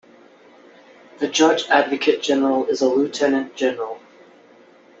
[1.19, 3.99] The Judge Advocate General is a lieutenant general.